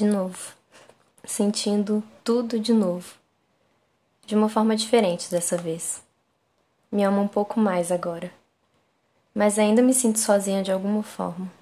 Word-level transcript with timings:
de 0.00 0.06
novo, 0.06 0.54
sentindo 1.24 2.02
tudo 2.24 2.58
de 2.58 2.72
novo, 2.72 3.16
de 4.24 4.34
uma 4.34 4.48
forma 4.48 4.74
diferente 4.74 5.30
dessa 5.30 5.58
vez. 5.58 6.02
Me 6.90 7.04
amo 7.04 7.20
um 7.20 7.28
pouco 7.28 7.60
mais 7.60 7.92
agora, 7.92 8.32
mas 9.34 9.58
ainda 9.58 9.82
me 9.82 9.92
sinto 9.92 10.18
sozinha 10.18 10.62
de 10.62 10.72
alguma 10.72 11.02
forma. 11.02 11.52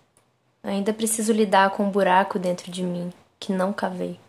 Ainda 0.63 0.95
preciso 0.95 1.33
lidar 1.33 1.71
com 1.71 1.83
um 1.83 1.91
buraco 1.91 2.39
dentro 2.39 2.71
de 2.71 2.85
mim 2.85 3.13
que 3.41 3.53
não 3.53 3.73
cavei. 3.73 4.21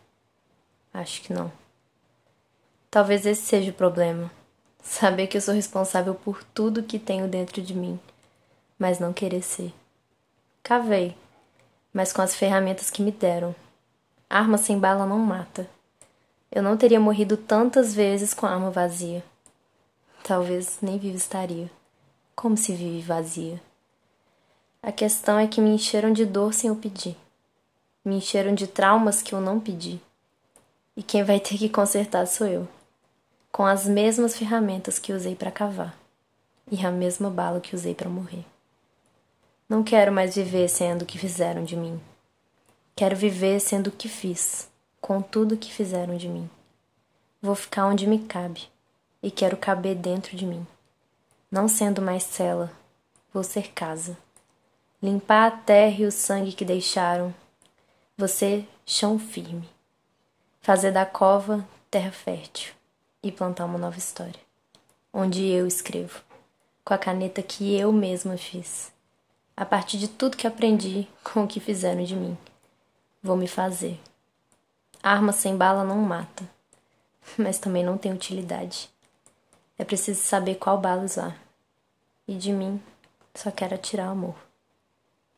Acho 0.92 1.22
que 1.22 1.32
não. 1.32 1.52
Talvez 2.90 3.28
esse 3.28 3.44
seja 3.44 3.70
o 3.70 3.76
problema. 3.76 4.32
Saber 4.82 5.28
que 5.28 5.38
eu 5.38 5.42
sou 5.42 5.54
responsável 5.54 6.16
por 6.16 6.44
tudo 6.46 6.82
que 6.82 6.98
tenho 6.98 7.28
dentro 7.28 7.62
de 7.62 7.76
mim, 7.76 8.00
mas 8.80 8.98
não 8.98 9.14
querer 9.14 9.44
ser. 9.44 9.72
Cavei, 10.64 11.16
mas 11.94 12.12
com 12.12 12.24
as 12.24 12.34
ferramentas 12.34 12.90
que 12.90 13.04
me 13.04 13.12
deram. 13.12 13.54
Arma 14.30 14.58
sem 14.58 14.78
bala 14.78 15.06
não 15.06 15.18
mata. 15.18 15.68
Eu 16.52 16.62
não 16.62 16.78
teria 16.78 17.00
morrido 17.00 17.36
tantas 17.36 17.96
vezes 17.96 18.34
com 18.34 18.46
a 18.46 18.52
arma 18.52 18.70
vazia. 18.70 19.24
Talvez 20.24 20.78
nem 20.82 20.98
viva 21.00 21.18
estaria. 21.18 21.70
Como 22.36 22.56
se 22.56 22.74
vive 22.74 23.02
vazia? 23.02 23.62
A 24.84 24.92
questão 24.92 25.40
é 25.40 25.48
que 25.48 25.60
me 25.60 25.72
encheram 25.72 26.14
de 26.14 26.26
dor 26.26 26.54
sem 26.54 26.70
eu 26.70 26.76
pedir. 26.76 27.18
Me 28.06 28.16
encheram 28.16 28.54
de 28.54 28.68
traumas 28.68 29.22
que 29.22 29.34
eu 29.34 29.42
não 29.42 29.60
pedi. 29.60 30.00
E 30.96 31.02
quem 31.02 31.24
vai 31.24 31.40
ter 31.40 31.58
que 31.58 31.68
consertar 31.68 32.28
sou 32.28 32.46
eu 32.46 32.68
com 33.52 33.66
as 33.66 33.88
mesmas 33.88 34.38
ferramentas 34.38 35.00
que 35.00 35.12
usei 35.12 35.36
para 35.36 35.52
cavar 35.52 35.98
e 36.72 36.86
a 36.86 36.92
mesma 36.92 37.30
bala 37.30 37.60
que 37.60 37.76
usei 37.76 37.96
para 37.96 38.10
morrer. 38.10 38.46
Não 39.68 39.84
quero 39.84 40.12
mais 40.12 40.36
viver 40.36 40.70
sendo 40.70 41.02
o 41.02 41.06
que 41.06 41.18
fizeram 41.18 41.64
de 41.64 41.76
mim. 41.76 42.00
Quero 43.00 43.16
viver 43.16 43.62
sendo 43.62 43.88
o 43.88 43.92
que 43.92 44.10
fiz, 44.10 44.70
com 45.00 45.22
tudo 45.22 45.56
que 45.56 45.72
fizeram 45.72 46.18
de 46.18 46.28
mim. 46.28 46.50
Vou 47.42 47.56
ficar 47.56 47.86
onde 47.86 48.06
me 48.06 48.20
cabe 48.20 48.68
e 49.24 49.32
quero 49.32 49.56
caber 49.56 49.96
dentro 49.96 50.36
de 50.36 50.46
mim. 50.46 50.68
Não 51.50 51.70
sendo 51.70 52.02
mais 52.02 52.24
cela, 52.24 52.70
vou 53.34 53.42
ser 53.42 53.72
casa. 53.72 54.18
Limpar 55.02 55.48
a 55.48 55.52
terra 55.52 55.96
e 56.02 56.06
o 56.06 56.12
sangue 56.12 56.52
que 56.52 56.66
deixaram. 56.66 57.34
Você, 58.18 58.66
chão 58.86 59.18
firme. 59.18 59.70
Fazer 60.60 60.92
da 60.92 61.06
cova 61.06 61.66
terra 61.90 62.12
fértil 62.12 62.74
e 63.24 63.32
plantar 63.32 63.64
uma 63.64 63.80
nova 63.80 63.98
história, 63.98 64.42
onde 65.14 65.48
eu 65.48 65.66
escrevo, 65.66 66.22
com 66.84 66.94
a 66.94 66.98
caneta 66.98 67.42
que 67.42 67.80
eu 67.80 67.94
mesma 67.94 68.36
fiz, 68.36 68.92
a 69.56 69.64
partir 69.64 69.98
de 69.98 70.10
tudo 70.10 70.36
que 70.36 70.46
aprendi 70.46 71.08
com 71.24 71.46
o 71.46 71.48
que 71.48 71.62
fizeram 71.62 72.04
de 72.04 72.18
mim. 72.18 72.38
Vou 73.22 73.36
me 73.36 73.48
fazer. 73.48 74.00
Arma 75.04 75.32
sem 75.32 75.58
bala 75.58 75.84
não 75.84 75.98
mata, 75.98 76.50
mas 77.38 77.60
também 77.60 77.84
não 77.84 77.98
tem 77.98 78.14
utilidade. 78.14 78.90
É 79.78 79.84
preciso 79.84 80.22
saber 80.22 80.56
qual 80.56 80.78
bala 80.78 81.04
usar. 81.04 81.38
E 82.28 82.36
de 82.36 82.52
mim, 82.52 82.82
só 83.36 83.52
quero 83.52 83.76
atirar 83.76 84.08
amor. 84.08 84.49